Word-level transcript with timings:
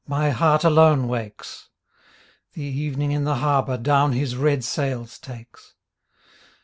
My 0.07 0.31
heart 0.31 0.63
alone 0.63 1.07
wakes; 1.07 1.69
TTie 2.55 2.61
evening 2.61 3.11
in 3.11 3.23
the 3.23 3.35
harbour 3.35 3.77
Down 3.77 4.13
his 4.13 4.35
red 4.35 4.63
sails 4.63 5.19
takes. 5.19 5.75